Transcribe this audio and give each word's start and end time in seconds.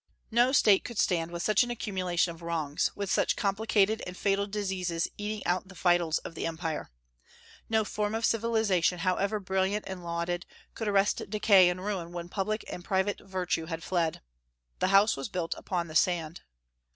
No 0.31 0.51
State 0.51 0.83
could 0.83 0.97
stand 0.97 1.29
with 1.29 1.43
such 1.43 1.61
an 1.61 1.69
accumulation 1.69 2.33
of 2.33 2.41
wrongs, 2.41 2.89
with 2.95 3.11
such 3.11 3.35
complicated 3.35 4.01
and 4.07 4.17
fatal 4.17 4.47
diseases 4.47 5.07
eating 5.15 5.45
out 5.45 5.67
the 5.67 5.75
vitals 5.75 6.17
of 6.17 6.33
the 6.33 6.47
empire. 6.47 6.89
No 7.69 7.85
form 7.85 8.15
of 8.15 8.25
civilization, 8.25 8.97
however 8.97 9.39
brilliant 9.39 9.85
and 9.87 10.03
lauded, 10.03 10.47
could 10.73 10.87
arrest 10.87 11.29
decay 11.29 11.69
and 11.69 11.85
ruin 11.85 12.11
when 12.13 12.29
public 12.29 12.65
and 12.67 12.83
private 12.83 13.19
virtue 13.19 13.67
had 13.67 13.83
fled. 13.83 14.23
The 14.79 14.87
house 14.87 15.15
was 15.15 15.29
built 15.29 15.53
upon 15.55 15.87
the 15.87 15.93
sand. 15.93 16.41